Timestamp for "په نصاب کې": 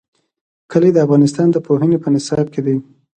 2.03-2.61